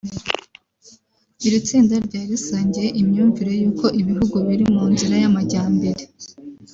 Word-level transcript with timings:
Iri 1.45 1.59
tsinda 1.65 1.93
ryari 2.05 2.31
risangiye 2.31 2.89
imyumvire 3.01 3.51
y’uko 3.61 3.85
ibihugu 4.01 4.35
biri 4.47 4.65
mu 4.73 4.83
nzira 4.91 5.15
y’amajyambere 5.21 6.03